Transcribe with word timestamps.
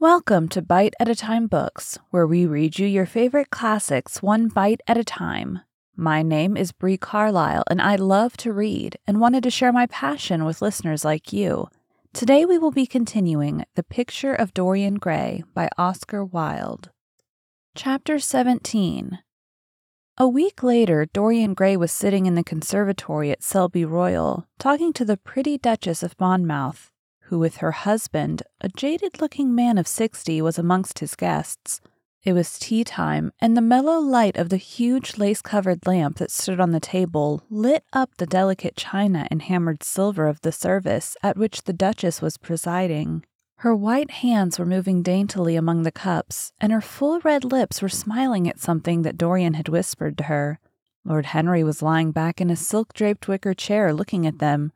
Welcome 0.00 0.46
to 0.50 0.62
Bite 0.62 0.94
at 1.00 1.08
a 1.08 1.16
Time 1.16 1.48
Books, 1.48 1.98
where 2.10 2.24
we 2.24 2.46
read 2.46 2.78
you 2.78 2.86
your 2.86 3.04
favorite 3.04 3.50
classics 3.50 4.22
one 4.22 4.46
bite 4.46 4.80
at 4.86 4.96
a 4.96 5.02
time. 5.02 5.62
My 5.96 6.22
name 6.22 6.56
is 6.56 6.70
Bree 6.70 6.96
Carlisle, 6.96 7.64
and 7.68 7.82
I 7.82 7.96
love 7.96 8.36
to 8.36 8.52
read 8.52 8.96
and 9.08 9.20
wanted 9.20 9.42
to 9.42 9.50
share 9.50 9.72
my 9.72 9.86
passion 9.86 10.44
with 10.44 10.62
listeners 10.62 11.04
like 11.04 11.32
you. 11.32 11.66
Today 12.12 12.44
we 12.44 12.58
will 12.58 12.70
be 12.70 12.86
continuing 12.86 13.64
The 13.74 13.82
Picture 13.82 14.32
of 14.32 14.54
Dorian 14.54 15.00
Gray 15.00 15.42
by 15.52 15.68
Oscar 15.76 16.24
Wilde. 16.24 16.90
Chapter 17.74 18.20
17 18.20 19.18
A 20.16 20.28
week 20.28 20.62
later, 20.62 21.06
Dorian 21.12 21.54
Gray 21.54 21.76
was 21.76 21.90
sitting 21.90 22.26
in 22.26 22.36
the 22.36 22.44
conservatory 22.44 23.32
at 23.32 23.42
Selby 23.42 23.84
Royal, 23.84 24.46
talking 24.60 24.92
to 24.92 25.04
the 25.04 25.16
pretty 25.16 25.58
Duchess 25.58 26.04
of 26.04 26.14
Monmouth, 26.20 26.92
who, 27.28 27.38
with 27.38 27.58
her 27.58 27.72
husband, 27.72 28.42
a 28.60 28.68
jaded 28.68 29.20
looking 29.20 29.54
man 29.54 29.78
of 29.78 29.86
sixty, 29.86 30.42
was 30.42 30.58
amongst 30.58 30.98
his 30.98 31.14
guests. 31.14 31.80
It 32.24 32.32
was 32.32 32.58
tea 32.58 32.84
time, 32.84 33.32
and 33.40 33.56
the 33.56 33.62
mellow 33.62 33.98
light 33.98 34.36
of 34.36 34.48
the 34.48 34.56
huge 34.56 35.18
lace 35.18 35.40
covered 35.40 35.86
lamp 35.86 36.18
that 36.18 36.30
stood 36.30 36.58
on 36.58 36.72
the 36.72 36.80
table 36.80 37.42
lit 37.48 37.84
up 37.92 38.10
the 38.16 38.26
delicate 38.26 38.76
china 38.76 39.26
and 39.30 39.42
hammered 39.42 39.82
silver 39.82 40.26
of 40.26 40.40
the 40.40 40.52
service 40.52 41.16
at 41.22 41.36
which 41.36 41.62
the 41.62 41.72
Duchess 41.72 42.20
was 42.20 42.36
presiding. 42.36 43.24
Her 43.58 43.74
white 43.74 44.10
hands 44.10 44.58
were 44.58 44.66
moving 44.66 45.02
daintily 45.02 45.56
among 45.56 45.82
the 45.82 45.92
cups, 45.92 46.52
and 46.60 46.72
her 46.72 46.80
full 46.80 47.20
red 47.20 47.44
lips 47.44 47.82
were 47.82 47.88
smiling 47.88 48.48
at 48.48 48.60
something 48.60 49.02
that 49.02 49.18
Dorian 49.18 49.54
had 49.54 49.68
whispered 49.68 50.16
to 50.18 50.24
her. 50.24 50.60
Lord 51.04 51.26
Henry 51.26 51.64
was 51.64 51.82
lying 51.82 52.12
back 52.12 52.40
in 52.40 52.50
a 52.50 52.56
silk 52.56 52.92
draped 52.92 53.28
wicker 53.28 53.54
chair 53.54 53.92
looking 53.92 54.26
at 54.26 54.38
them. 54.38 54.72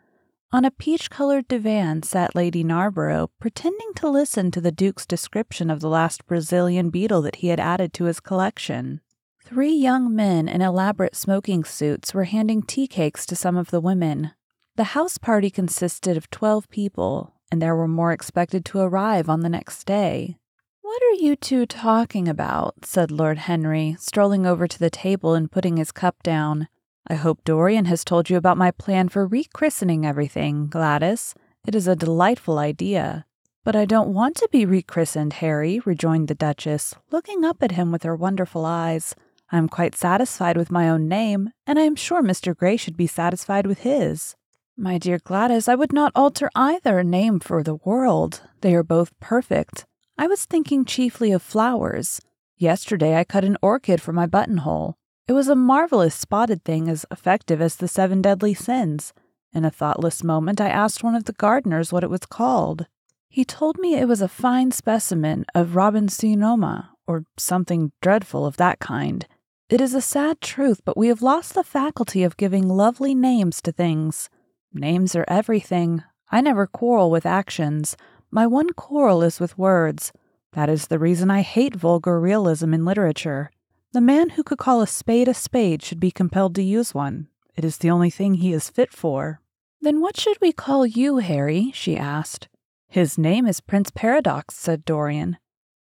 On 0.54 0.66
a 0.66 0.70
peach 0.70 1.08
colored 1.08 1.48
divan 1.48 2.02
sat 2.02 2.34
Lady 2.34 2.62
Narborough, 2.62 3.30
pretending 3.40 3.94
to 3.94 4.10
listen 4.10 4.50
to 4.50 4.60
the 4.60 4.70
Duke's 4.70 5.06
description 5.06 5.70
of 5.70 5.80
the 5.80 5.88
last 5.88 6.26
Brazilian 6.26 6.90
beetle 6.90 7.22
that 7.22 7.36
he 7.36 7.48
had 7.48 7.58
added 7.58 7.94
to 7.94 8.04
his 8.04 8.20
collection. 8.20 9.00
Three 9.42 9.72
young 9.72 10.14
men 10.14 10.48
in 10.48 10.60
elaborate 10.60 11.16
smoking 11.16 11.64
suits 11.64 12.12
were 12.12 12.24
handing 12.24 12.60
tea 12.60 12.86
cakes 12.86 13.24
to 13.26 13.36
some 13.36 13.56
of 13.56 13.70
the 13.70 13.80
women. 13.80 14.32
The 14.76 14.92
house 14.92 15.16
party 15.16 15.48
consisted 15.48 16.18
of 16.18 16.28
twelve 16.28 16.68
people, 16.68 17.32
and 17.50 17.62
there 17.62 17.74
were 17.74 17.88
more 17.88 18.12
expected 18.12 18.66
to 18.66 18.80
arrive 18.80 19.30
on 19.30 19.40
the 19.40 19.48
next 19.48 19.84
day. 19.84 20.36
What 20.82 21.02
are 21.02 21.24
you 21.24 21.34
two 21.34 21.64
talking 21.64 22.28
about? 22.28 22.84
said 22.84 23.10
Lord 23.10 23.38
Henry, 23.38 23.96
strolling 23.98 24.44
over 24.44 24.68
to 24.68 24.78
the 24.78 24.90
table 24.90 25.32
and 25.32 25.50
putting 25.50 25.78
his 25.78 25.92
cup 25.92 26.22
down. 26.22 26.68
I 27.06 27.14
hope 27.14 27.44
Dorian 27.44 27.86
has 27.86 28.04
told 28.04 28.30
you 28.30 28.36
about 28.36 28.56
my 28.56 28.70
plan 28.70 29.08
for 29.08 29.28
rechristening 29.28 30.04
everything, 30.04 30.68
Gladys. 30.68 31.34
It 31.66 31.74
is 31.74 31.88
a 31.88 31.96
delightful 31.96 32.58
idea. 32.58 33.26
But 33.64 33.76
I 33.76 33.84
don't 33.84 34.14
want 34.14 34.36
to 34.36 34.48
be 34.50 34.64
rechristened, 34.64 35.34
Harry, 35.34 35.80
rejoined 35.84 36.28
the 36.28 36.34
Duchess, 36.34 36.94
looking 37.10 37.44
up 37.44 37.62
at 37.62 37.72
him 37.72 37.92
with 37.92 38.02
her 38.02 38.16
wonderful 38.16 38.64
eyes. 38.64 39.14
I 39.50 39.58
am 39.58 39.68
quite 39.68 39.94
satisfied 39.94 40.56
with 40.56 40.70
my 40.70 40.88
own 40.88 41.08
name, 41.08 41.50
and 41.66 41.78
I 41.78 41.82
am 41.82 41.94
sure 41.94 42.22
Mr. 42.22 42.56
Gray 42.56 42.76
should 42.76 42.96
be 42.96 43.06
satisfied 43.06 43.66
with 43.66 43.80
his. 43.80 44.34
My 44.76 44.96
dear 44.96 45.18
Gladys, 45.18 45.68
I 45.68 45.74
would 45.74 45.92
not 45.92 46.12
alter 46.14 46.50
either 46.54 47.04
name 47.04 47.38
for 47.38 47.62
the 47.62 47.74
world. 47.74 48.40
They 48.62 48.74
are 48.74 48.82
both 48.82 49.18
perfect. 49.20 49.84
I 50.16 50.26
was 50.26 50.44
thinking 50.44 50.84
chiefly 50.84 51.30
of 51.32 51.42
flowers. 51.42 52.20
Yesterday 52.56 53.16
I 53.16 53.24
cut 53.24 53.44
an 53.44 53.58
orchid 53.60 54.00
for 54.00 54.12
my 54.12 54.26
buttonhole. 54.26 54.96
It 55.28 55.34
was 55.34 55.48
a 55.48 55.54
marvelous 55.54 56.14
spotted 56.14 56.64
thing 56.64 56.88
as 56.88 57.06
effective 57.10 57.60
as 57.60 57.76
the 57.76 57.88
seven 57.88 58.22
deadly 58.22 58.54
sins. 58.54 59.12
In 59.52 59.64
a 59.64 59.70
thoughtless 59.70 60.24
moment, 60.24 60.60
I 60.60 60.68
asked 60.68 61.04
one 61.04 61.14
of 61.14 61.24
the 61.24 61.32
gardeners 61.32 61.92
what 61.92 62.02
it 62.02 62.10
was 62.10 62.26
called. 62.26 62.86
He 63.28 63.44
told 63.44 63.78
me 63.78 63.94
it 63.94 64.08
was 64.08 64.20
a 64.20 64.28
fine 64.28 64.72
specimen 64.72 65.44
of 65.54 65.70
Robinsoniana, 65.70 66.88
or 67.06 67.24
something 67.38 67.92
dreadful 68.00 68.44
of 68.44 68.56
that 68.56 68.78
kind. 68.80 69.26
It 69.68 69.80
is 69.80 69.94
a 69.94 70.00
sad 70.00 70.40
truth, 70.40 70.82
but 70.84 70.96
we 70.96 71.08
have 71.08 71.22
lost 71.22 71.54
the 71.54 71.64
faculty 71.64 72.24
of 72.24 72.36
giving 72.36 72.68
lovely 72.68 73.14
names 73.14 73.62
to 73.62 73.72
things. 73.72 74.28
Names 74.72 75.14
are 75.14 75.24
everything. 75.28 76.02
I 76.30 76.40
never 76.40 76.66
quarrel 76.66 77.10
with 77.10 77.24
actions. 77.24 77.96
My 78.30 78.46
one 78.46 78.70
quarrel 78.70 79.22
is 79.22 79.38
with 79.38 79.56
words. 79.56 80.12
That 80.52 80.68
is 80.68 80.88
the 80.88 80.98
reason 80.98 81.30
I 81.30 81.42
hate 81.42 81.76
vulgar 81.76 82.20
realism 82.20 82.74
in 82.74 82.84
literature. 82.84 83.50
The 83.92 84.00
man 84.00 84.30
who 84.30 84.42
could 84.42 84.56
call 84.56 84.80
a 84.80 84.86
spade 84.86 85.28
a 85.28 85.34
spade 85.34 85.82
should 85.82 86.00
be 86.00 86.10
compelled 86.10 86.54
to 86.54 86.62
use 86.62 86.94
one. 86.94 87.28
It 87.54 87.62
is 87.62 87.76
the 87.76 87.90
only 87.90 88.08
thing 88.08 88.34
he 88.34 88.54
is 88.54 88.70
fit 88.70 88.90
for. 88.90 89.42
Then 89.82 90.00
what 90.00 90.18
should 90.18 90.38
we 90.40 90.50
call 90.50 90.86
you, 90.86 91.18
Harry? 91.18 91.72
she 91.74 91.98
asked. 91.98 92.48
His 92.88 93.18
name 93.18 93.46
is 93.46 93.60
Prince 93.60 93.90
Paradox, 93.90 94.54
said 94.54 94.86
Dorian. 94.86 95.36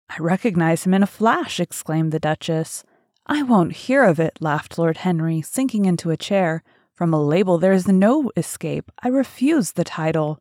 I 0.07 0.17
recognize 0.19 0.85
him 0.85 0.93
in 0.93 1.01
a 1.01 1.07
flash, 1.07 1.59
exclaimed 1.59 2.11
the 2.11 2.19
Duchess. 2.19 2.83
I 3.25 3.41
won't 3.41 3.73
hear 3.73 4.03
of 4.03 4.19
it, 4.19 4.37
laughed 4.39 4.77
Lord 4.77 4.97
Henry, 4.97 5.41
sinking 5.41 5.85
into 5.85 6.11
a 6.11 6.17
chair. 6.17 6.61
From 6.93 7.11
a 7.11 7.23
label 7.23 7.57
there 7.57 7.73
is 7.73 7.87
no 7.87 8.31
escape. 8.37 8.91
I 9.01 9.07
refuse 9.07 9.71
the 9.71 9.83
title. 9.83 10.39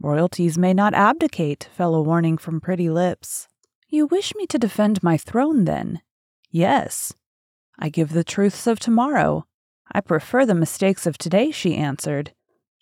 Royalties 0.00 0.56
may 0.56 0.72
not 0.72 0.94
abdicate, 0.94 1.68
fell 1.76 1.94
a 1.94 2.00
warning 2.00 2.38
from 2.38 2.60
pretty 2.60 2.88
lips. 2.88 3.48
You 3.88 4.06
wish 4.06 4.34
me 4.34 4.46
to 4.46 4.58
defend 4.58 5.02
my 5.02 5.18
throne, 5.18 5.66
then? 5.66 6.00
Yes. 6.52 7.14
I 7.78 7.88
give 7.88 8.12
the 8.12 8.22
truths 8.22 8.66
of 8.66 8.78
tomorrow. 8.78 9.46
I 9.90 10.00
prefer 10.00 10.46
the 10.46 10.54
mistakes 10.54 11.06
of 11.06 11.18
today, 11.18 11.50
she 11.50 11.74
answered. 11.74 12.32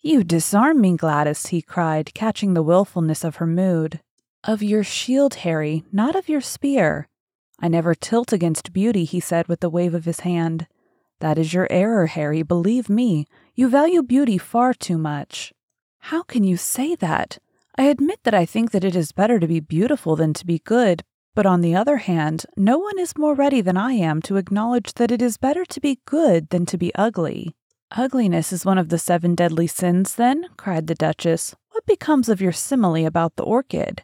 You 0.02 0.24
disarm 0.24 0.80
me, 0.80 0.96
Gladys, 0.96 1.46
he 1.46 1.62
cried, 1.62 2.12
catching 2.12 2.54
the 2.54 2.62
wilfulness 2.62 3.22
of 3.24 3.36
her 3.36 3.46
mood. 3.46 4.00
Of 4.42 4.62
your 4.62 4.82
shield, 4.82 5.36
Harry, 5.36 5.84
not 5.92 6.16
of 6.16 6.28
your 6.28 6.40
spear. 6.40 7.08
I 7.60 7.68
never 7.68 7.94
tilt 7.94 8.32
against 8.32 8.72
beauty, 8.72 9.04
he 9.04 9.20
said 9.20 9.46
with 9.46 9.62
a 9.62 9.68
wave 9.68 9.94
of 9.94 10.04
his 10.04 10.20
hand. 10.20 10.66
That 11.20 11.38
is 11.38 11.52
your 11.52 11.68
error, 11.70 12.06
Harry, 12.06 12.42
believe 12.42 12.88
me. 12.88 13.26
You 13.54 13.68
value 13.68 14.02
beauty 14.02 14.38
far 14.38 14.74
too 14.74 14.98
much. 14.98 15.52
How 15.98 16.22
can 16.22 16.42
you 16.42 16.56
say 16.56 16.96
that? 16.96 17.38
I 17.76 17.84
admit 17.84 18.20
that 18.24 18.34
I 18.34 18.46
think 18.46 18.72
that 18.72 18.84
it 18.84 18.96
is 18.96 19.12
better 19.12 19.38
to 19.38 19.46
be 19.46 19.60
beautiful 19.60 20.16
than 20.16 20.32
to 20.34 20.46
be 20.46 20.58
good, 20.58 21.04
but 21.34 21.46
on 21.46 21.60
the 21.60 21.74
other 21.74 21.98
hand, 21.98 22.46
no 22.56 22.78
one 22.78 22.98
is 22.98 23.16
more 23.16 23.34
ready 23.34 23.60
than 23.60 23.76
I 23.76 23.92
am 23.92 24.20
to 24.22 24.36
acknowledge 24.36 24.94
that 24.94 25.10
it 25.10 25.22
is 25.22 25.36
better 25.36 25.64
to 25.64 25.80
be 25.80 26.00
good 26.04 26.50
than 26.50 26.66
to 26.66 26.78
be 26.78 26.94
ugly. 26.94 27.54
Ugliness 27.96 28.52
is 28.52 28.64
one 28.64 28.78
of 28.78 28.88
the 28.88 28.98
seven 28.98 29.34
deadly 29.34 29.66
sins, 29.66 30.14
then? 30.14 30.46
cried 30.56 30.86
the 30.86 30.94
Duchess. 30.94 31.54
What 31.72 31.86
becomes 31.86 32.28
of 32.28 32.40
your 32.40 32.52
simile 32.52 33.06
about 33.06 33.36
the 33.36 33.42
orchid? 33.42 34.02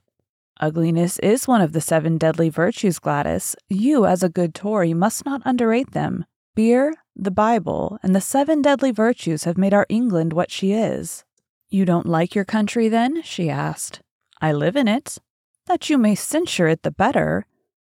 Ugliness 0.60 1.18
is 1.18 1.46
one 1.46 1.60
of 1.60 1.72
the 1.72 1.80
seven 1.80 2.16
deadly 2.16 2.48
virtues, 2.48 2.98
Gladys. 2.98 3.54
You, 3.68 4.06
as 4.06 4.22
a 4.22 4.28
good 4.28 4.54
Tory, 4.54 4.94
must 4.94 5.26
not 5.26 5.42
underrate 5.44 5.92
them. 5.92 6.24
Beer, 6.54 6.94
the 7.14 7.30
Bible, 7.30 7.98
and 8.02 8.14
the 8.14 8.20
seven 8.20 8.62
deadly 8.62 8.90
virtues 8.90 9.44
have 9.44 9.58
made 9.58 9.74
our 9.74 9.86
England 9.88 10.32
what 10.32 10.50
she 10.50 10.72
is. 10.72 11.24
You 11.68 11.84
don't 11.84 12.06
like 12.06 12.34
your 12.34 12.44
country, 12.44 12.88
then? 12.88 13.22
she 13.22 13.50
asked. 13.50 14.00
I 14.40 14.52
live 14.52 14.76
in 14.76 14.88
it. 14.88 15.18
That 15.66 15.90
you 15.90 15.98
may 15.98 16.14
censure 16.14 16.68
it 16.68 16.82
the 16.82 16.90
better. 16.90 17.46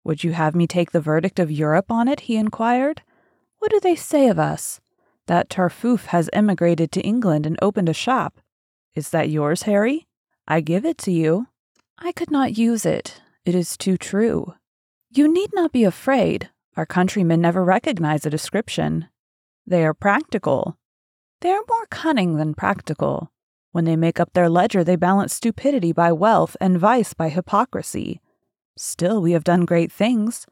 Would 0.03 0.23
you 0.23 0.31
have 0.31 0.55
me 0.55 0.67
take 0.67 0.91
the 0.91 1.01
verdict 1.01 1.37
of 1.37 1.51
Europe 1.51 1.91
on 1.91 2.07
it? 2.07 2.21
he 2.21 2.37
inquired. 2.37 3.01
What 3.59 3.71
do 3.71 3.79
they 3.79 3.95
say 3.95 4.29
of 4.29 4.39
us? 4.39 4.79
That 5.25 5.49
Tartuffe 5.49 6.05
has 6.07 6.29
emigrated 6.31 6.91
to 6.93 7.01
England 7.01 7.45
and 7.45 7.59
opened 7.61 7.89
a 7.89 7.93
shop. 7.93 8.39
Is 8.95 9.09
that 9.09 9.29
yours, 9.29 9.63
Harry? 9.63 10.07
I 10.47 10.61
give 10.61 10.85
it 10.85 10.97
to 10.99 11.11
you. 11.11 11.47
I 11.99 12.13
could 12.13 12.31
not 12.31 12.57
use 12.57 12.85
it. 12.85 13.21
It 13.43 13.53
is 13.53 13.75
too 13.75 13.97
true. 13.97 14.53
You 15.11 15.31
need 15.31 15.49
not 15.53 15.71
be 15.71 15.83
afraid. 15.83 16.49
Our 16.77 16.85
countrymen 16.85 17.41
never 17.41 17.65
recognize 17.65 18.25
a 18.25 18.29
description. 18.29 19.07
They 19.65 19.83
are 19.85 19.93
practical. 19.93 20.77
They 21.41 21.51
are 21.51 21.63
more 21.67 21.85
cunning 21.89 22.37
than 22.37 22.53
practical. 22.53 23.31
When 23.77 23.85
they 23.85 23.95
make 23.95 24.19
up 24.19 24.33
their 24.33 24.49
ledger, 24.49 24.83
they 24.83 24.95
balance 24.95 25.35
stupidity 25.35 25.91
by 25.91 26.11
wealth 26.11 26.57
and 26.59 26.79
vice 26.79 27.13
by 27.13 27.29
hypocrisy. 27.29 28.19
Still, 28.75 29.21
we 29.21 29.33
have 29.33 29.43
done 29.43 29.65
great 29.65 29.91
things. 29.91 30.47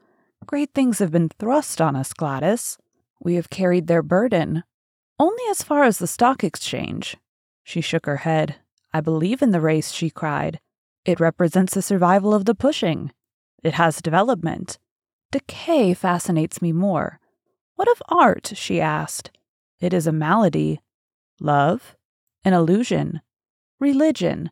Great 0.45 0.75
things 0.75 0.99
have 0.99 1.09
been 1.09 1.29
thrust 1.29 1.81
on 1.81 1.95
us, 1.95 2.13
Gladys. 2.13 2.77
We 3.19 3.33
have 3.33 3.49
carried 3.49 3.87
their 3.87 4.03
burden. 4.03 4.63
Only 5.17 5.41
as 5.49 5.63
far 5.63 5.85
as 5.85 5.97
the 5.97 6.05
stock 6.05 6.43
exchange. 6.43 7.17
She 7.63 7.81
shook 7.81 8.05
her 8.05 8.17
head. 8.17 8.57
I 8.93 9.01
believe 9.01 9.41
in 9.41 9.49
the 9.49 9.59
race, 9.59 9.91
she 9.91 10.11
cried. 10.11 10.59
It 11.03 11.19
represents 11.19 11.73
the 11.73 11.81
survival 11.81 12.31
of 12.31 12.45
the 12.45 12.53
pushing. 12.53 13.11
It 13.63 13.73
has 13.73 14.03
development. 14.03 14.77
Decay 15.31 15.95
fascinates 15.95 16.61
me 16.61 16.71
more. 16.71 17.19
What 17.73 17.87
of 17.87 18.03
art? 18.07 18.51
she 18.53 18.79
asked. 18.79 19.31
It 19.79 19.95
is 19.95 20.05
a 20.05 20.11
malady. 20.11 20.79
Love? 21.39 21.95
An 22.45 22.53
illusion. 22.53 23.21
Religion. 23.79 24.51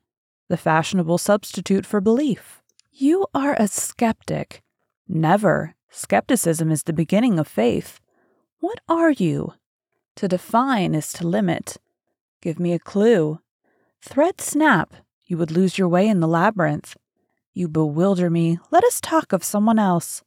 The 0.50 0.58
fashionable 0.58 1.20
substitute 1.20 1.86
for 1.86 2.02
belief. 2.02 2.64
You 2.92 3.28
are 3.36 3.56
a 3.60 3.68
skeptic. 3.68 4.64
Never. 5.08 5.76
Skepticism 5.92 6.72
is 6.72 6.84
the 6.84 6.92
beginning 6.92 7.38
of 7.38 7.48
faith. 7.48 8.00
What 8.60 8.80
are 8.90 9.12
you? 9.12 9.54
To 10.16 10.28
define 10.28 10.96
is 10.96 11.14
to 11.14 11.28
limit. 11.28 11.78
Give 12.42 12.60
me 12.60 12.74
a 12.74 12.80
clue. 12.80 13.40
Thread 14.02 14.42
snap, 14.42 14.96
you 15.28 15.38
would 15.38 15.52
lose 15.52 15.78
your 15.78 15.88
way 15.88 16.08
in 16.08 16.20
the 16.20 16.28
labyrinth. 16.28 16.98
You 17.54 17.68
bewilder 17.68 18.32
me. 18.32 18.58
Let 18.72 18.84
us 18.84 19.00
talk 19.00 19.32
of 19.32 19.44
someone 19.44 19.78
else. 19.78 20.24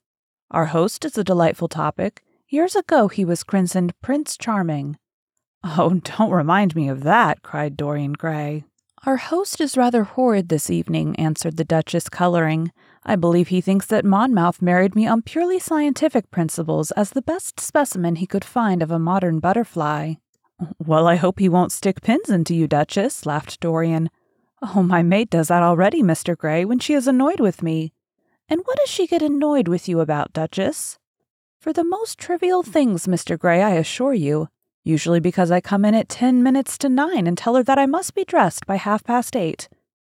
Our 0.52 0.66
host 0.66 1.04
is 1.04 1.18
a 1.18 1.24
delightful 1.24 1.68
topic. 1.68 2.22
Years 2.48 2.76
ago 2.76 3.08
he 3.08 3.24
was 3.24 3.42
christened 3.42 4.00
Prince 4.00 4.36
Charming. 4.36 4.98
Oh, 5.64 6.00
don't 6.18 6.30
remind 6.30 6.74
me 6.74 6.88
of 6.88 7.02
that, 7.02 7.42
cried 7.42 7.76
Dorian 7.76 8.12
Gray. 8.12 8.64
Our 9.04 9.18
host 9.18 9.60
is 9.60 9.76
rather 9.76 10.02
horrid 10.02 10.48
this 10.48 10.68
evening, 10.68 11.14
answered 11.16 11.56
the 11.56 11.64
Duchess, 11.64 12.08
coloring. 12.08 12.72
I 13.04 13.14
believe 13.14 13.48
he 13.48 13.60
thinks 13.60 13.86
that 13.86 14.04
Monmouth 14.04 14.60
married 14.60 14.96
me 14.96 15.06
on 15.06 15.22
purely 15.22 15.60
scientific 15.60 16.30
principles 16.32 16.90
as 16.92 17.10
the 17.10 17.22
best 17.22 17.60
specimen 17.60 18.16
he 18.16 18.26
could 18.26 18.44
find 18.44 18.82
of 18.82 18.90
a 18.90 18.98
modern 18.98 19.38
butterfly. 19.38 20.14
Well, 20.84 21.06
I 21.06 21.16
hope 21.16 21.38
he 21.38 21.48
won't 21.48 21.70
stick 21.70 22.00
pins 22.02 22.30
into 22.30 22.54
you, 22.54 22.66
Duchess, 22.66 23.26
laughed 23.26 23.60
Dorian. 23.60 24.10
Oh, 24.60 24.82
my 24.82 25.02
maid 25.02 25.30
does 25.30 25.48
that 25.48 25.62
already, 25.62 26.02
Mr. 26.02 26.36
Gray, 26.36 26.64
when 26.64 26.78
she 26.78 26.94
is 26.94 27.06
annoyed 27.06 27.40
with 27.40 27.62
me. 27.62 27.92
And 28.48 28.62
what 28.64 28.78
does 28.78 28.88
she 28.88 29.06
get 29.06 29.22
annoyed 29.22 29.68
with 29.68 29.88
you 29.88 30.00
about, 30.00 30.32
Duchess? 30.32 30.98
For 31.60 31.72
the 31.72 31.84
most 31.84 32.18
trivial 32.18 32.62
things, 32.62 33.06
Mr. 33.06 33.38
Gray, 33.38 33.62
I 33.62 33.72
assure 33.72 34.14
you. 34.14 34.48
Usually 34.86 35.18
because 35.18 35.50
I 35.50 35.60
come 35.60 35.84
in 35.84 35.96
at 35.96 36.08
ten 36.08 36.44
minutes 36.44 36.78
to 36.78 36.88
nine 36.88 37.26
and 37.26 37.36
tell 37.36 37.56
her 37.56 37.64
that 37.64 37.76
I 37.76 37.86
must 37.86 38.14
be 38.14 38.24
dressed 38.24 38.66
by 38.66 38.76
half 38.76 39.02
past 39.02 39.34
eight. 39.34 39.68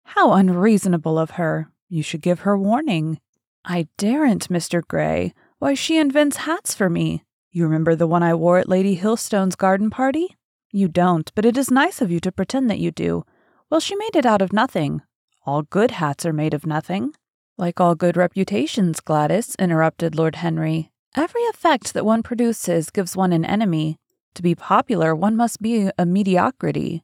How 0.03 0.33
unreasonable 0.33 1.17
of 1.17 1.31
her. 1.31 1.71
You 1.87 2.03
should 2.03 2.21
give 2.21 2.41
her 2.41 2.55
warning. 2.55 3.19
I 3.65 3.87
daren't, 3.97 4.47
Mr. 4.47 4.87
Gray. 4.87 5.33
Why, 5.57 5.73
she 5.73 5.97
invents 5.97 6.45
hats 6.45 6.75
for 6.75 6.87
me. 6.87 7.23
You 7.51 7.63
remember 7.63 7.95
the 7.95 8.05
one 8.05 8.21
I 8.21 8.35
wore 8.35 8.59
at 8.59 8.69
Lady 8.69 8.93
Hilstone's 8.93 9.55
garden 9.55 9.89
party? 9.89 10.37
You 10.71 10.87
don't, 10.87 11.31
but 11.33 11.45
it 11.45 11.57
is 11.57 11.71
nice 11.71 11.99
of 11.99 12.11
you 12.11 12.19
to 12.19 12.31
pretend 12.31 12.69
that 12.69 12.77
you 12.77 12.91
do. 12.91 13.25
Well, 13.71 13.79
she 13.79 13.95
made 13.95 14.15
it 14.15 14.27
out 14.27 14.43
of 14.43 14.53
nothing. 14.53 15.01
All 15.47 15.63
good 15.63 15.89
hats 15.89 16.27
are 16.27 16.33
made 16.33 16.53
of 16.53 16.67
nothing. 16.67 17.15
Like 17.57 17.81
all 17.81 17.95
good 17.95 18.15
reputations, 18.15 18.99
Gladys, 18.99 19.55
interrupted 19.55 20.13
Lord 20.13 20.35
Henry. 20.35 20.91
Every 21.15 21.41
effect 21.45 21.95
that 21.95 22.05
one 22.05 22.21
produces 22.21 22.91
gives 22.91 23.17
one 23.17 23.33
an 23.33 23.45
enemy. 23.45 23.97
To 24.35 24.41
be 24.41 24.55
popular, 24.55 25.15
one 25.15 25.35
must 25.35 25.61
be 25.61 25.89
a 25.97 26.05
mediocrity. 26.05 27.03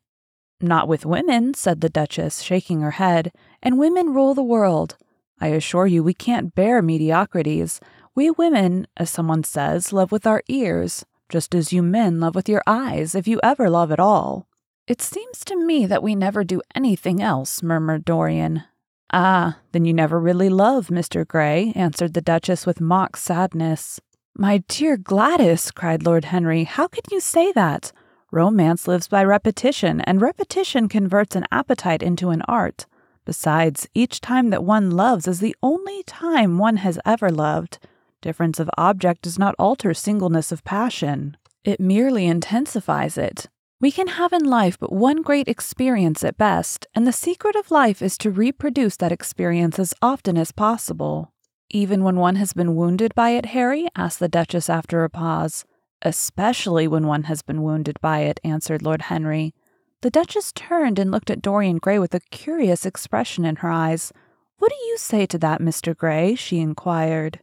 Not 0.61 0.87
with 0.87 1.05
women, 1.05 1.53
said 1.53 1.81
the 1.81 1.89
Duchess, 1.89 2.41
shaking 2.41 2.81
her 2.81 2.91
head, 2.91 3.31
and 3.61 3.77
women 3.77 4.13
rule 4.13 4.33
the 4.33 4.43
world. 4.43 4.97
I 5.39 5.47
assure 5.47 5.85
you 5.85 6.01
we 6.03 6.13
can't 6.13 6.55
bear 6.55 6.81
mediocrities. 6.81 7.81
We 8.15 8.31
women, 8.31 8.87
as 8.95 9.09
someone 9.09 9.43
says, 9.43 9.91
love 9.91 10.11
with 10.11 10.25
our 10.25 10.41
ears, 10.47 11.05
just 11.27 11.53
as 11.53 11.73
you 11.73 11.81
men 11.83 12.19
love 12.19 12.35
with 12.35 12.47
your 12.47 12.63
eyes, 12.65 13.15
if 13.15 13.27
you 13.27 13.39
ever 13.43 13.69
love 13.69 13.91
at 13.91 13.99
all. 13.99 14.47
It 14.87 15.01
seems 15.01 15.43
to 15.45 15.57
me 15.57 15.85
that 15.87 16.03
we 16.03 16.15
never 16.15 16.43
do 16.43 16.61
anything 16.73 17.21
else, 17.21 17.61
murmured 17.61 18.05
Dorian. 18.05 18.63
Ah, 19.11 19.59
then 19.71 19.83
you 19.83 19.93
never 19.93 20.19
really 20.19 20.49
love, 20.49 20.87
Mr. 20.87 21.27
Gray, 21.27 21.73
answered 21.75 22.13
the 22.13 22.21
Duchess 22.21 22.65
with 22.65 22.79
mock 22.79 23.17
sadness. 23.17 23.99
My 24.37 24.57
dear 24.67 24.97
Gladys, 24.97 25.71
cried 25.71 26.03
Lord 26.03 26.25
Henry, 26.25 26.65
how 26.65 26.89
can 26.89 27.03
you 27.09 27.21
say 27.21 27.53
that? 27.53 27.93
Romance 28.31 28.85
lives 28.85 29.07
by 29.07 29.23
repetition, 29.23 30.01
and 30.01 30.21
repetition 30.21 30.89
converts 30.89 31.37
an 31.37 31.45
appetite 31.53 32.03
into 32.03 32.31
an 32.31 32.41
art. 32.41 32.85
Besides, 33.23 33.87
each 33.93 34.19
time 34.19 34.49
that 34.49 34.65
one 34.65 34.91
loves 34.91 35.25
is 35.25 35.39
the 35.39 35.55
only 35.63 36.03
time 36.03 36.57
one 36.57 36.77
has 36.77 36.99
ever 37.05 37.31
loved. 37.31 37.79
Difference 38.19 38.59
of 38.59 38.69
object 38.77 39.21
does 39.21 39.39
not 39.39 39.55
alter 39.57 39.93
singleness 39.93 40.51
of 40.51 40.65
passion, 40.65 41.37
it 41.63 41.79
merely 41.79 42.25
intensifies 42.25 43.17
it. 43.17 43.47
We 43.79 43.89
can 43.89 44.07
have 44.07 44.33
in 44.33 44.43
life 44.43 44.77
but 44.77 44.91
one 44.91 45.21
great 45.21 45.47
experience 45.47 46.25
at 46.25 46.37
best, 46.37 46.87
and 46.93 47.07
the 47.07 47.13
secret 47.13 47.55
of 47.55 47.71
life 47.71 48.01
is 48.01 48.17
to 48.17 48.31
reproduce 48.31 48.97
that 48.97 49.13
experience 49.13 49.79
as 49.79 49.93
often 50.01 50.37
as 50.37 50.51
possible. 50.51 51.31
Even 51.69 52.03
when 52.03 52.17
one 52.17 52.35
has 52.35 52.53
been 52.53 52.75
wounded 52.75 53.15
by 53.15 53.31
it, 53.31 53.47
Harry? 53.47 53.87
asked 53.95 54.19
the 54.19 54.27
Duchess 54.27 54.69
after 54.69 55.03
a 55.03 55.09
pause. 55.09 55.65
Especially 56.01 56.87
when 56.87 57.07
one 57.07 57.23
has 57.23 57.41
been 57.41 57.63
wounded 57.63 57.99
by 58.01 58.19
it, 58.19 58.39
answered 58.43 58.81
Lord 58.81 59.03
Henry. 59.03 59.53
The 60.01 60.11
Duchess 60.11 60.51
turned 60.51 60.99
and 60.99 61.09
looked 61.09 61.31
at 61.31 61.41
Dorian 61.41 61.77
Gray 61.77 61.97
with 61.97 62.13
a 62.13 62.19
curious 62.31 62.85
expression 62.85 63.45
in 63.45 63.57
her 63.57 63.71
eyes. 63.71 64.13
What 64.59 64.71
do 64.71 64.85
you 64.85 64.97
say 64.97 65.25
to 65.25 65.37
that, 65.39 65.61
Mr. 65.61 65.97
Gray? 65.97 66.35
she 66.35 66.59
inquired. 66.59 67.39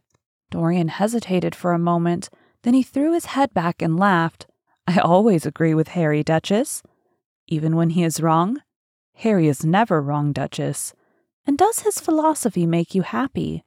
Dorian 0.49 0.87
hesitated 0.87 1.55
for 1.55 1.73
a 1.73 1.79
moment, 1.79 2.29
then 2.61 2.73
he 2.73 2.83
threw 2.83 3.13
his 3.13 3.25
head 3.25 3.53
back 3.53 3.81
and 3.81 3.99
laughed. 3.99 4.47
I 4.87 4.99
always 4.99 5.45
agree 5.45 5.73
with 5.73 5.89
Harry, 5.89 6.23
Duchess. 6.23 6.83
Even 7.47 7.75
when 7.75 7.91
he 7.91 8.03
is 8.03 8.21
wrong? 8.21 8.61
Harry 9.15 9.47
is 9.47 9.65
never 9.65 10.01
wrong, 10.01 10.31
Duchess. 10.31 10.93
And 11.45 11.57
does 11.57 11.79
his 11.79 11.99
philosophy 11.99 12.65
make 12.65 12.95
you 12.95 13.01
happy? 13.01 13.65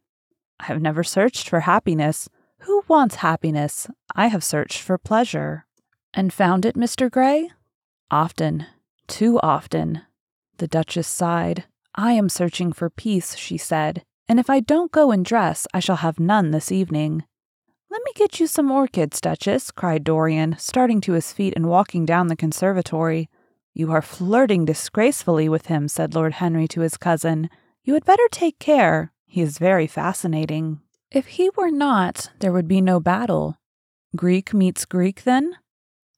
I 0.60 0.64
have 0.64 0.80
never 0.80 1.04
searched 1.04 1.48
for 1.48 1.60
happiness. 1.60 2.28
Who 2.60 2.82
wants 2.88 3.16
happiness? 3.16 3.88
I 4.14 4.28
have 4.28 4.42
searched 4.42 4.80
for 4.80 4.98
pleasure. 4.98 5.66
And 6.14 6.32
found 6.32 6.64
it, 6.64 6.76
Mr. 6.76 7.10
Gray? 7.10 7.50
Often. 8.10 8.66
Too 9.06 9.38
often. 9.40 10.02
The 10.58 10.66
Duchess 10.66 11.06
sighed. 11.06 11.64
I 11.94 12.12
am 12.12 12.28
searching 12.28 12.72
for 12.72 12.90
peace, 12.90 13.36
she 13.36 13.56
said, 13.56 14.02
and 14.28 14.40
if 14.40 14.50
I 14.50 14.60
don't 14.60 14.92
go 14.92 15.10
and 15.12 15.24
dress, 15.24 15.66
I 15.72 15.80
shall 15.80 15.96
have 15.96 16.18
none 16.18 16.50
this 16.50 16.72
evening. 16.72 17.24
Let 17.90 18.02
me 18.04 18.12
get 18.14 18.40
you 18.40 18.46
some 18.46 18.70
orchids, 18.70 19.20
Duchess, 19.20 19.70
cried 19.70 20.04
Dorian, 20.04 20.56
starting 20.58 21.00
to 21.02 21.12
his 21.12 21.32
feet 21.32 21.54
and 21.56 21.68
walking 21.68 22.04
down 22.04 22.26
the 22.26 22.36
conservatory. 22.36 23.30
You 23.72 23.92
are 23.92 24.02
flirting 24.02 24.64
disgracefully 24.64 25.48
with 25.48 25.66
him, 25.66 25.88
said 25.88 26.14
Lord 26.14 26.34
Henry 26.34 26.66
to 26.68 26.80
his 26.80 26.96
cousin. 26.96 27.48
You 27.84 27.94
had 27.94 28.04
better 28.04 28.26
take 28.30 28.58
care. 28.58 29.12
He 29.26 29.42
is 29.42 29.58
very 29.58 29.86
fascinating. 29.86 30.80
If 31.10 31.26
he 31.26 31.50
were 31.56 31.70
not, 31.70 32.30
there 32.40 32.52
would 32.52 32.68
be 32.68 32.80
no 32.80 33.00
battle. 33.00 33.58
Greek 34.14 34.54
meets 34.54 34.84
Greek, 34.84 35.24
then? 35.24 35.56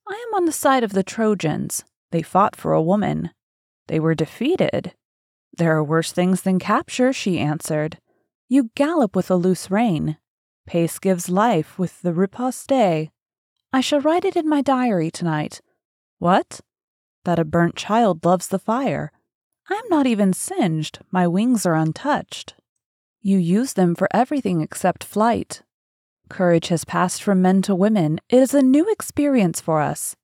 I 0.08 0.24
am 0.28 0.34
on 0.34 0.44
the 0.44 0.52
side 0.52 0.84
of 0.84 0.92
the 0.92 1.02
Trojans. 1.02 1.84
They 2.12 2.22
fought 2.22 2.54
for 2.54 2.72
a 2.72 2.82
woman. 2.82 3.30
They 3.88 3.98
were 3.98 4.14
defeated. 4.14 4.94
There 5.56 5.76
are 5.76 5.82
worse 5.82 6.12
things 6.12 6.42
than 6.42 6.58
capture, 6.58 7.12
she 7.12 7.38
answered. 7.38 7.98
You 8.48 8.70
gallop 8.74 9.16
with 9.16 9.30
a 9.30 9.36
loose 9.36 9.70
rein. 9.70 10.16
Pace 10.66 10.98
gives 10.98 11.28
life 11.28 11.78
with 11.78 12.00
the 12.02 12.12
riposte. 12.12 12.70
I 12.70 13.80
shall 13.80 14.00
write 14.00 14.24
it 14.24 14.36
in 14.36 14.48
my 14.48 14.62
diary 14.62 15.10
tonight. 15.10 15.60
What? 16.18 16.60
That 17.24 17.38
a 17.38 17.44
burnt 17.44 17.76
child 17.76 18.24
loves 18.24 18.48
the 18.48 18.58
fire. 18.58 19.12
I 19.68 19.74
am 19.74 19.88
not 19.90 20.06
even 20.06 20.32
singed. 20.32 21.00
My 21.10 21.26
wings 21.26 21.66
are 21.66 21.74
untouched. 21.74 22.54
You 23.20 23.38
use 23.38 23.72
them 23.72 23.94
for 23.94 24.08
everything 24.12 24.60
except 24.60 25.04
flight. 25.04 25.62
Courage 26.28 26.68
has 26.68 26.84
passed 26.84 27.22
from 27.22 27.42
men 27.42 27.62
to 27.62 27.74
women. 27.74 28.20
It 28.28 28.38
is 28.38 28.54
a 28.54 28.62
new 28.62 28.90
experience 28.90 29.60
for 29.60 29.80
us. 29.80 30.14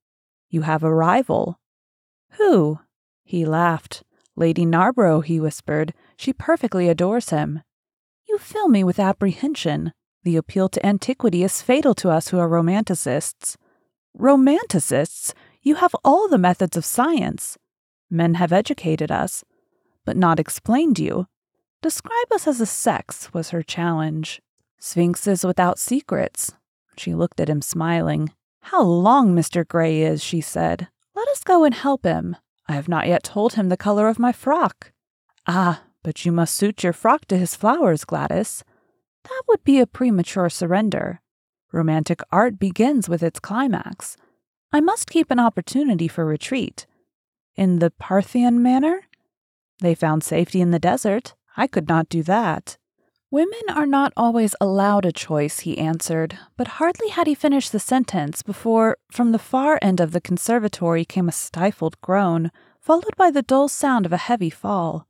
You 0.49 0.61
have 0.61 0.83
a 0.83 0.93
rival. 0.93 1.59
Who? 2.33 2.79
He 3.23 3.45
laughed. 3.45 4.03
Lady 4.35 4.65
Narborough, 4.65 5.21
he 5.21 5.39
whispered. 5.39 5.93
She 6.17 6.33
perfectly 6.33 6.87
adores 6.87 7.29
him. 7.29 7.61
You 8.27 8.37
fill 8.37 8.69
me 8.69 8.83
with 8.83 8.99
apprehension. 8.99 9.93
The 10.23 10.37
appeal 10.37 10.69
to 10.69 10.85
antiquity 10.85 11.43
is 11.43 11.61
fatal 11.61 11.93
to 11.95 12.09
us 12.09 12.29
who 12.29 12.39
are 12.39 12.49
romanticists. 12.49 13.57
Romanticists? 14.17 15.33
You 15.61 15.75
have 15.75 15.95
all 16.03 16.27
the 16.27 16.37
methods 16.37 16.77
of 16.77 16.85
science. 16.85 17.57
Men 18.09 18.35
have 18.35 18.51
educated 18.51 19.11
us, 19.11 19.43
but 20.05 20.17
not 20.17 20.39
explained 20.39 20.99
you. 20.99 21.27
Describe 21.85 22.31
us 22.31 22.47
as 22.47 22.59
a 22.59 22.65
sex, 22.65 23.31
was 23.31 23.51
her 23.51 23.61
challenge. 23.61 24.41
Sphinxes 24.79 25.45
without 25.45 25.77
secrets. 25.77 26.51
She 26.97 27.13
looked 27.13 27.39
at 27.39 27.47
him, 27.47 27.61
smiling. 27.61 28.31
How 28.61 28.81
long 28.81 29.35
Mr. 29.35 29.67
Gray 29.67 30.01
is, 30.01 30.23
she 30.23 30.41
said. 30.41 30.87
Let 31.13 31.27
us 31.27 31.43
go 31.43 31.63
and 31.63 31.75
help 31.75 32.03
him. 32.03 32.37
I 32.67 32.73
have 32.73 32.89
not 32.89 33.07
yet 33.07 33.23
told 33.23 33.53
him 33.53 33.69
the 33.69 33.77
color 33.77 34.07
of 34.07 34.17
my 34.17 34.31
frock. 34.31 34.93
Ah, 35.45 35.83
but 36.01 36.25
you 36.25 36.31
must 36.31 36.55
suit 36.55 36.83
your 36.83 36.91
frock 36.91 37.25
to 37.25 37.37
his 37.37 37.55
flowers, 37.55 38.03
Gladys. 38.03 38.63
That 39.25 39.43
would 39.47 39.63
be 39.63 39.79
a 39.79 39.85
premature 39.85 40.49
surrender. 40.49 41.21
Romantic 41.71 42.19
art 42.31 42.57
begins 42.57 43.07
with 43.07 43.21
its 43.21 43.39
climax. 43.39 44.17
I 44.73 44.81
must 44.81 45.11
keep 45.11 45.29
an 45.29 45.39
opportunity 45.39 46.07
for 46.07 46.25
retreat. 46.25 46.87
In 47.55 47.77
the 47.77 47.91
Parthian 47.91 48.63
manner? 48.63 49.01
They 49.81 49.93
found 49.93 50.23
safety 50.23 50.61
in 50.61 50.71
the 50.71 50.79
desert. 50.79 51.35
I 51.57 51.67
could 51.67 51.87
not 51.87 52.09
do 52.09 52.23
that. 52.23 52.77
Women 53.31 53.63
are 53.75 53.85
not 53.85 54.13
always 54.15 54.55
allowed 54.61 55.05
a 55.05 55.11
choice, 55.11 55.61
he 55.61 55.77
answered, 55.77 56.37
but 56.57 56.79
hardly 56.79 57.09
had 57.09 57.27
he 57.27 57.35
finished 57.35 57.71
the 57.71 57.79
sentence 57.79 58.43
before, 58.43 58.97
from 59.11 59.31
the 59.31 59.39
far 59.39 59.79
end 59.81 59.99
of 59.99 60.11
the 60.11 60.21
conservatory, 60.21 61.05
came 61.05 61.27
a 61.27 61.33
stifled 61.33 61.99
groan, 62.01 62.51
followed 62.79 63.15
by 63.17 63.31
the 63.31 63.41
dull 63.41 63.67
sound 63.67 64.05
of 64.05 64.13
a 64.13 64.17
heavy 64.17 64.49
fall. 64.49 65.07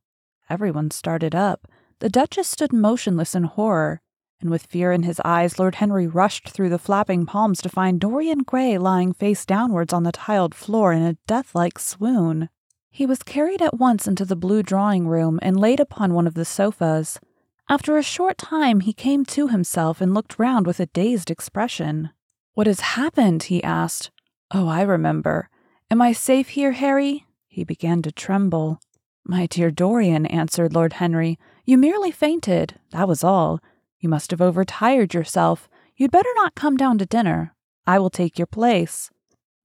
Everyone 0.50 0.92
started 0.92 1.36
up. 1.36 1.68
The 2.00 2.10
Duchess 2.10 2.48
stood 2.48 2.74
motionless 2.74 3.36
in 3.36 3.44
horror 3.44 4.02
and 4.42 4.50
with 4.50 4.66
fear 4.66 4.92
in 4.92 5.04
his 5.04 5.22
eyes, 5.24 5.58
Lord 5.58 5.76
Henry 5.76 6.08
rushed 6.08 6.50
through 6.50 6.70
the 6.70 6.78
flapping 6.78 7.26
palms 7.26 7.62
to 7.62 7.70
find 7.70 8.00
Dorian 8.00 8.40
Gray 8.40 8.78
lying 8.78 9.14
face 9.14 9.46
downwards 9.46 9.94
on 9.94 10.04
the 10.04 10.12
tiled 10.12 10.54
floor 10.54 10.94
in 10.94 11.02
a 11.02 11.18
death-like 11.26 11.80
swoon. 11.80 12.50
He 12.96 13.06
was 13.06 13.24
carried 13.24 13.62
at 13.62 13.78
once 13.78 14.08
into 14.08 14.24
the 14.24 14.38
blue 14.38 14.64
drawing 14.64 15.06
room 15.06 15.38
and 15.42 15.60
laid 15.60 15.82
upon 15.82 16.14
one 16.14 16.28
of 16.28 16.34
the 16.34 16.46
sofas. 16.46 17.20
After 17.68 17.98
a 17.98 18.02
short 18.02 18.38
time, 18.38 18.80
he 18.80 18.94
came 18.94 19.26
to 19.26 19.50
himself 19.50 20.00
and 20.00 20.14
looked 20.14 20.40
round 20.40 20.66
with 20.66 20.80
a 20.80 20.86
dazed 20.86 21.30
expression. 21.30 22.12
What 22.54 22.68
has 22.68 22.96
happened? 22.96 23.44
he 23.44 23.62
asked. 23.62 24.12
Oh, 24.50 24.70
I 24.70 24.82
remember. 24.82 25.50
Am 25.92 26.02
I 26.02 26.14
safe 26.14 26.48
here, 26.48 26.72
Harry? 26.72 27.26
He 27.50 27.66
began 27.66 28.02
to 28.04 28.14
tremble. 28.14 28.80
My 29.26 29.46
dear 29.48 29.72
Dorian, 29.72 30.26
answered 30.28 30.74
Lord 30.74 30.94
Henry, 30.94 31.38
you 31.66 31.78
merely 31.78 32.12
fainted. 32.12 32.80
That 32.92 33.10
was 33.10 33.26
all. 33.26 33.60
You 34.00 34.08
must 34.08 34.32
have 34.32 34.40
overtired 34.40 35.14
yourself. 35.14 35.68
You'd 35.98 36.12
better 36.12 36.32
not 36.36 36.56
come 36.56 36.78
down 36.78 36.98
to 37.00 37.06
dinner. 37.06 37.56
I 37.86 38.00
will 38.00 38.10
take 38.10 38.40
your 38.40 38.48
place. 38.48 39.12